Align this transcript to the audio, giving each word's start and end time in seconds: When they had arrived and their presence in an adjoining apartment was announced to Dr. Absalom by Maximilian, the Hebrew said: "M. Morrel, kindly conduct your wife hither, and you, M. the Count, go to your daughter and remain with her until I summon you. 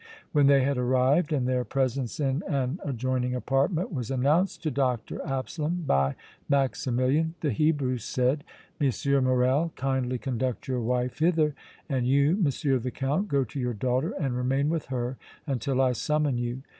When 0.31 0.47
they 0.47 0.63
had 0.63 0.79
arrived 0.79 1.31
and 1.31 1.47
their 1.47 1.63
presence 1.63 2.19
in 2.19 2.41
an 2.47 2.79
adjoining 2.83 3.35
apartment 3.35 3.93
was 3.93 4.09
announced 4.09 4.63
to 4.63 4.71
Dr. 4.71 5.23
Absalom 5.23 5.83
by 5.85 6.15
Maximilian, 6.49 7.35
the 7.41 7.51
Hebrew 7.51 7.99
said: 7.99 8.43
"M. 8.79 8.91
Morrel, 9.23 9.71
kindly 9.75 10.17
conduct 10.17 10.67
your 10.67 10.81
wife 10.81 11.19
hither, 11.19 11.53
and 11.87 12.07
you, 12.07 12.31
M. 12.31 12.45
the 12.81 12.89
Count, 12.91 13.27
go 13.27 13.43
to 13.43 13.59
your 13.59 13.75
daughter 13.75 14.15
and 14.19 14.35
remain 14.35 14.69
with 14.69 14.87
her 14.87 15.17
until 15.45 15.79
I 15.79 15.91
summon 15.91 16.39
you. 16.39 16.63